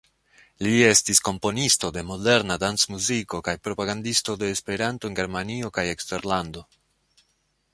Li 0.67 0.69
estis 0.85 1.19
komponisto 1.27 1.91
de 1.97 2.03
moderna 2.11 2.57
dancmuziko 2.63 3.41
kaj 3.49 3.55
propagandisto 3.67 4.35
de 4.45 4.49
Esperanto 4.55 5.11
en 5.13 5.19
Germanio 5.21 5.71
kaj 5.77 5.85
eksterlando. 5.93 6.65